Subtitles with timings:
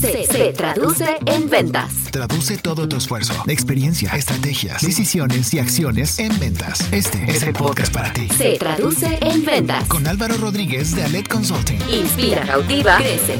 [0.00, 1.92] se, se traduce en ventas.
[2.10, 6.92] Traduce todo tu esfuerzo, experiencia, estrategias, decisiones y acciones en ventas.
[6.92, 8.28] Este es el podcast para ti.
[8.28, 9.88] Se traduce en ventas.
[9.88, 11.78] Con Álvaro Rodríguez de Alet Consulting.
[11.90, 13.36] Inspira, cautiva, crece.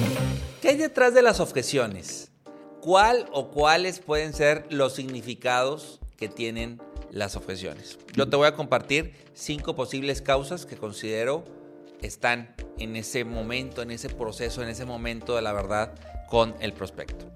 [0.63, 2.31] ¿Qué hay detrás de las objeciones?
[2.81, 6.81] ¿Cuál o cuáles pueden ser los significados que tienen
[7.11, 7.99] las objeciones?
[8.15, 11.45] Yo te voy a compartir cinco posibles causas que considero
[12.01, 15.95] están en ese momento, en ese proceso, en ese momento de la verdad
[16.29, 17.27] con el prospecto.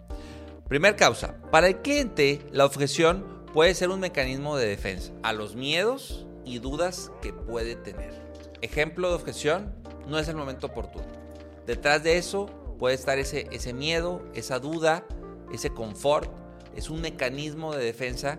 [0.68, 5.56] Primer causa, para el cliente la objeción puede ser un mecanismo de defensa a los
[5.56, 8.12] miedos y dudas que puede tener.
[8.62, 9.74] Ejemplo de objeción,
[10.06, 11.06] no es el momento oportuno.
[11.66, 12.46] Detrás de eso
[12.78, 15.04] puede estar ese, ese miedo, esa duda,
[15.52, 16.30] ese confort.
[16.76, 18.38] Es un mecanismo de defensa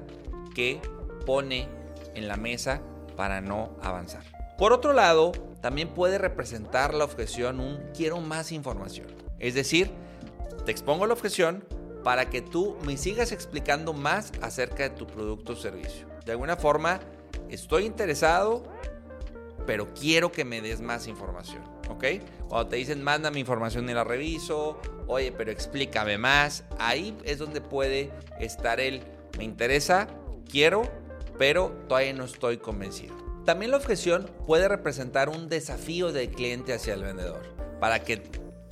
[0.56, 0.82] que
[1.26, 1.68] pone
[2.16, 2.82] en la mesa
[3.16, 4.24] para no avanzar.
[4.58, 5.32] Por otro lado,
[5.62, 9.08] también puede representar la objeción un quiero más información.
[9.40, 9.92] Es decir,
[10.66, 11.64] te expongo la objeción
[12.04, 16.08] para que tú me sigas explicando más acerca de tu producto o servicio.
[16.26, 17.00] De alguna forma,
[17.50, 18.64] estoy interesado,
[19.66, 21.64] pero quiero que me des más información.
[21.90, 22.06] ¿Ok?
[22.48, 27.60] Cuando te dicen, mándame información y la reviso, oye, pero explícame más, ahí es donde
[27.60, 29.02] puede estar el,
[29.38, 30.08] me interesa,
[30.50, 30.84] quiero,
[31.38, 33.16] pero todavía no estoy convencido.
[33.46, 37.42] También la objeción puede representar un desafío del cliente hacia el vendedor,
[37.80, 38.22] para que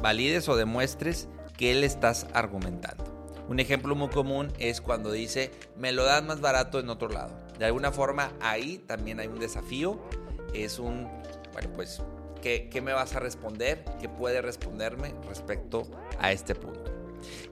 [0.01, 1.27] valides o demuestres
[1.59, 3.03] que le estás argumentando.
[3.49, 7.37] Un ejemplo muy común es cuando dice, me lo dan más barato en otro lado.
[7.57, 9.99] De alguna forma ahí también hay un desafío,
[10.53, 11.09] es un,
[11.51, 12.01] bueno, pues,
[12.41, 13.83] ¿qué, qué me vas a responder?
[13.99, 15.85] ¿Qué puede responderme respecto
[16.17, 16.93] a este punto?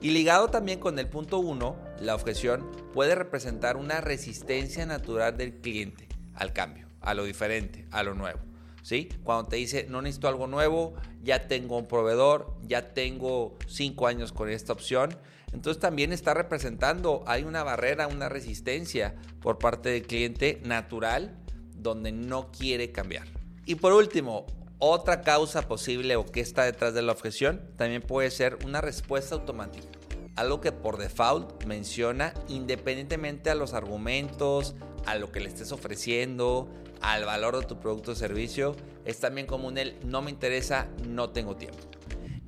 [0.00, 5.60] Y ligado también con el punto 1, la objeción puede representar una resistencia natural del
[5.60, 8.40] cliente al cambio a lo diferente, a lo nuevo.
[8.82, 9.08] ¿Sí?
[9.24, 14.32] Cuando te dice, no necesito algo nuevo, ya tengo un proveedor, ya tengo cinco años
[14.32, 15.16] con esta opción.
[15.52, 21.38] Entonces también está representando, hay una barrera, una resistencia por parte del cliente natural
[21.74, 23.26] donde no quiere cambiar.
[23.64, 24.46] Y por último,
[24.78, 29.34] otra causa posible o que está detrás de la objeción también puede ser una respuesta
[29.34, 29.88] automática.
[30.36, 34.76] Algo que por default menciona independientemente a los argumentos,
[35.08, 36.68] a lo que le estés ofreciendo,
[37.00, 41.30] al valor de tu producto o servicio, es también común el no me interesa, no
[41.30, 41.78] tengo tiempo.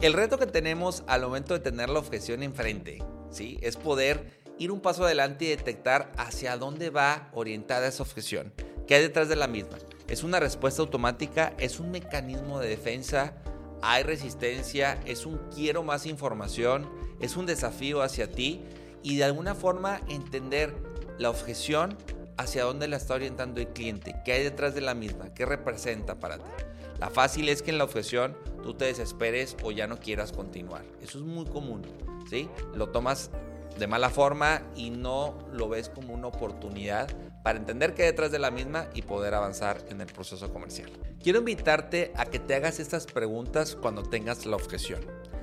[0.00, 3.58] El reto que tenemos al momento de tener la objeción enfrente, ¿sí?
[3.62, 8.52] Es poder ir un paso adelante y detectar hacia dónde va orientada esa objeción,
[8.86, 9.78] qué hay detrás de la misma.
[10.08, 11.54] ¿Es una respuesta automática?
[11.58, 13.34] ¿Es un mecanismo de defensa?
[13.80, 15.00] ¿Hay resistencia?
[15.06, 16.90] ¿Es un quiero más información?
[17.20, 18.62] ¿Es un desafío hacia ti?
[19.02, 20.74] Y de alguna forma entender
[21.18, 21.96] la objeción
[22.40, 26.18] hacia dónde la está orientando el cliente, qué hay detrás de la misma, qué representa
[26.18, 26.50] para ti.
[26.98, 30.82] La fácil es que en la objeción tú te desesperes o ya no quieras continuar.
[31.02, 31.82] Eso es muy común,
[32.28, 32.48] ¿sí?
[32.74, 33.30] Lo tomas
[33.78, 37.08] de mala forma y no lo ves como una oportunidad
[37.42, 40.90] para entender qué hay detrás de la misma y poder avanzar en el proceso comercial.
[41.22, 45.00] Quiero invitarte a que te hagas estas preguntas cuando tengas la objeción.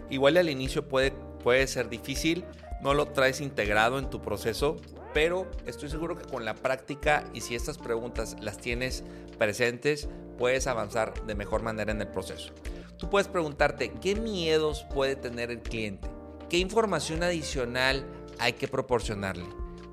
[0.10, 1.12] Igual al inicio puede,
[1.44, 2.46] puede ser difícil,
[2.82, 4.78] no lo traes integrado en tu proceso,
[5.14, 9.04] pero estoy seguro que con la práctica y si estas preguntas las tienes
[9.38, 10.08] presentes,
[10.38, 12.54] puedes avanzar de mejor manera en el proceso.
[12.98, 16.08] Tú puedes preguntarte qué miedos puede tener el cliente,
[16.50, 18.06] qué información adicional
[18.40, 19.46] hay que proporcionarle,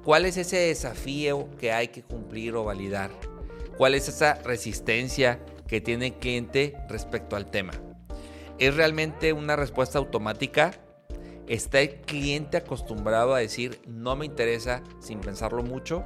[0.04, 3.10] cuál es ese desafío que hay que cumplir o validar,
[3.76, 7.72] cuál es esa resistencia que tiene el cliente respecto al tema.
[8.58, 10.72] ¿Es realmente una respuesta automática?
[11.46, 16.02] ¿Está el cliente acostumbrado a decir no me interesa sin pensarlo mucho?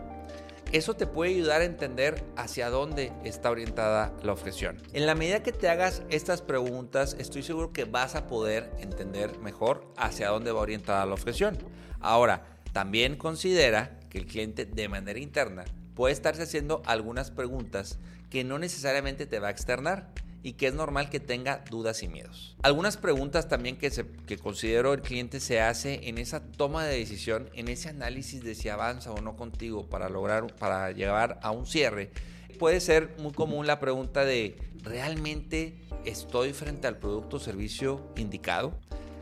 [0.72, 4.82] Eso te puede ayudar a entender hacia dónde está orientada la objeción.
[4.92, 9.38] En la medida que te hagas estas preguntas, estoy seguro que vas a poder entender
[9.38, 11.56] mejor hacia dónde va orientada la objeción.
[12.00, 17.98] Ahora, también considera que el cliente de manera interna puede estarse haciendo algunas preguntas
[18.28, 20.10] que no necesariamente te va a externar
[20.42, 22.56] y que es normal que tenga dudas y miedos.
[22.62, 26.98] Algunas preguntas también que, se, que considero el cliente se hace en esa toma de
[26.98, 31.50] decisión, en ese análisis de si avanza o no contigo para lograr, para llegar a
[31.50, 32.10] un cierre.
[32.58, 38.78] Puede ser muy común la pregunta de, ¿realmente estoy frente al producto o servicio indicado?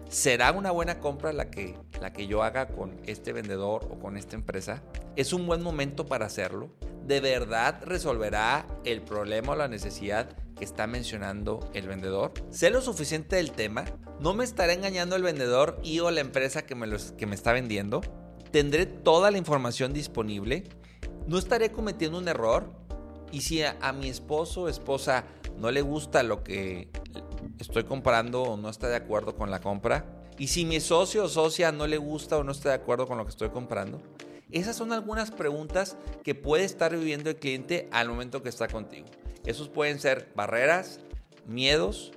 [0.08, 4.16] ¿Será una buena compra la que, la que yo haga con este vendedor o con
[4.16, 4.82] esta empresa?
[5.16, 6.70] ¿Es un buen momento para hacerlo?
[7.04, 12.32] ¿De verdad resolverá el problema o la necesidad que está mencionando el vendedor?
[12.50, 13.84] ¿Sé lo suficiente del tema?
[14.18, 17.52] ¿No me estará engañando el vendedor y o la empresa que me, que me está
[17.52, 18.00] vendiendo?
[18.50, 20.64] ¿Tendré toda la información disponible?
[21.26, 22.72] ¿No estaré cometiendo un error?
[23.30, 25.24] Y si a, a mi esposo o esposa
[25.58, 26.88] no le gusta lo que
[27.58, 31.28] estoy comprando o no está de acuerdo con la compra, ¿Y si mi socio o
[31.28, 34.02] socia no le gusta o no está de acuerdo con lo que estoy comprando?
[34.50, 39.06] Esas son algunas preguntas que puede estar viviendo el cliente al momento que está contigo.
[39.46, 41.00] Esos pueden ser barreras,
[41.46, 42.12] miedos,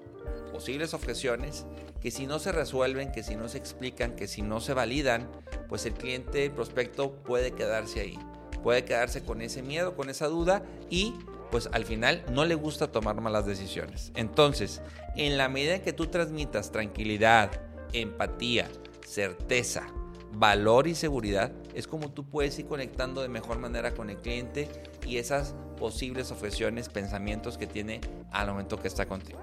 [0.51, 1.65] posibles objeciones,
[2.01, 5.29] que si no se resuelven, que si no se explican, que si no se validan,
[5.67, 8.19] pues el cliente, el prospecto puede quedarse ahí.
[8.63, 11.13] Puede quedarse con ese miedo, con esa duda y
[11.51, 14.11] pues al final no le gusta tomar malas decisiones.
[14.15, 14.81] Entonces,
[15.15, 17.51] en la medida en que tú transmitas tranquilidad,
[17.93, 18.69] empatía,
[19.05, 19.87] certeza,
[20.31, 24.69] valor y seguridad, es como tú puedes ir conectando de mejor manera con el cliente
[25.05, 29.39] y esas posibles objeciones, pensamientos que tiene al momento que está contigo.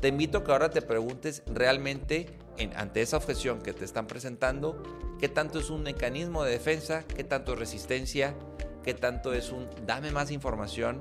[0.00, 2.26] Te invito a que ahora te preguntes realmente
[2.74, 4.82] ante esa objeción que te están presentando,
[5.18, 8.34] qué tanto es un mecanismo de defensa, qué tanto es resistencia,
[8.82, 11.00] qué tanto es un dame más información,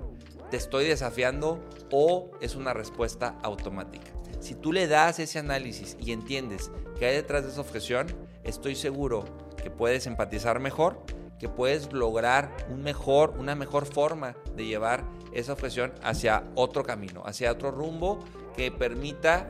[0.50, 4.12] te estoy desafiando o es una respuesta automática.
[4.40, 8.08] Si tú le das ese análisis y entiendes qué hay detrás de esa objeción,
[8.44, 9.26] estoy seguro
[9.62, 11.04] que puedes empatizar mejor,
[11.40, 15.04] que puedes lograr una mejor forma de llevar
[15.34, 18.24] esa objeción hacia otro camino, hacia otro rumbo
[18.56, 19.50] que permita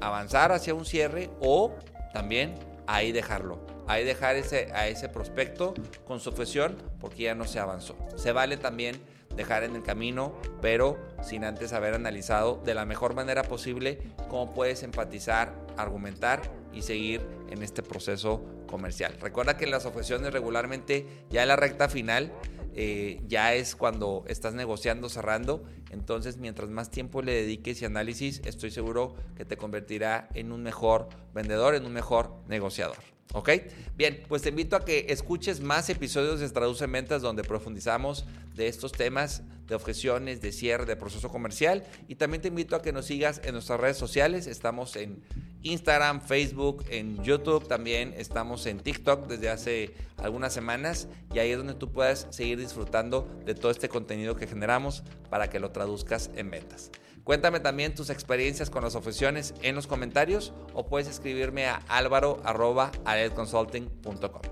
[0.00, 1.74] avanzar hacia un cierre o
[2.12, 2.54] también
[2.86, 3.58] ahí dejarlo.
[3.86, 5.74] Ahí dejar ese, a ese prospecto
[6.06, 7.96] con su objeción porque ya no se avanzó.
[8.16, 9.00] Se vale también
[9.36, 14.54] dejar en el camino, pero sin antes haber analizado de la mejor manera posible cómo
[14.54, 17.20] puedes empatizar, argumentar y seguir
[17.50, 19.16] en este proceso comercial.
[19.20, 22.32] Recuerda que las objeciones regularmente ya en la recta final
[22.74, 25.64] eh, ya es cuando estás negociando, cerrando.
[25.90, 30.62] Entonces, mientras más tiempo le dediques y análisis, estoy seguro que te convertirá en un
[30.62, 32.96] mejor vendedor, en un mejor negociador.
[33.32, 33.50] ¿Ok?
[33.96, 38.24] Bien, pues te invito a que escuches más episodios de Traduce Ventas donde profundizamos
[38.56, 41.84] de estos temas de objeciones, de cierre, de proceso comercial.
[42.08, 44.48] Y también te invito a que nos sigas en nuestras redes sociales.
[44.48, 45.22] Estamos en
[45.62, 48.12] Instagram, Facebook, en YouTube también.
[48.16, 51.06] Estamos en TikTok desde hace algunas semanas.
[51.32, 55.48] Y ahí es donde tú puedas seguir disfrutando de todo este contenido que generamos para
[55.48, 56.90] que lo traduzcas en ventas.
[57.30, 64.42] Cuéntame también tus experiencias con las objeciones en los comentarios o puedes escribirme a alvaro.aledconsulting.com.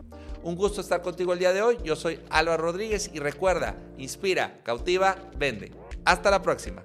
[0.44, 1.76] Un gusto estar contigo el día de hoy.
[1.82, 5.72] Yo soy Álvaro Rodríguez y recuerda, inspira, cautiva, vende.
[6.04, 6.84] Hasta la próxima.